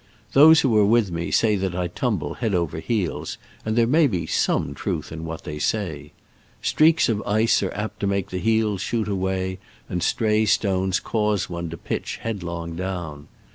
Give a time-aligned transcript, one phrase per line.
[0.33, 4.07] Those who are with me say that I tumble head over heels, and there may
[4.07, 6.11] be some truth in what they say.
[6.59, 11.51] Streaks of ice are apt to make the heels shoot away, and stray stone^ cause
[11.51, 13.27] one to pitch headlong down.